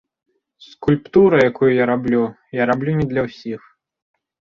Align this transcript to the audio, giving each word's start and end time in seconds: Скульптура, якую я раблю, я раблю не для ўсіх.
Скульптура, 0.67 1.37
якую 1.49 1.69
я 1.69 1.85
раблю, 1.91 2.21
я 2.61 2.67
раблю 2.71 2.91
не 3.03 3.07
для 3.13 3.21
ўсіх. 3.27 3.61